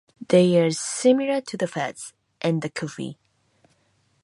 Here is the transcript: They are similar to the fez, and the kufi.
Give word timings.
They 0.29 0.59
are 0.59 0.71
similar 0.71 1.41
to 1.41 1.57
the 1.57 1.67
fez, 1.67 2.11
and 2.41 2.63
the 2.63 2.71
kufi. 2.71 3.17